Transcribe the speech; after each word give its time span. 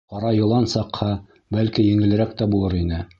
Ҡара 0.11 0.29
йылан 0.35 0.63
саҡһа, 0.71 1.09
бәлки, 1.57 1.85
еңелерәк 1.91 2.37
тә 2.41 2.49
булыр 2.55 2.79
ине... 2.83 3.07